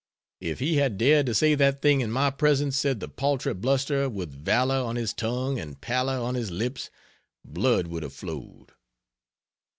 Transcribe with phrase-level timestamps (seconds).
[0.39, 4.09] "If he had dared to say that thing in my presence," said the paltry blusterer,
[4.09, 6.89] with valor on his tongue and pallor on his lips,
[7.45, 8.71] "blood would have flowed."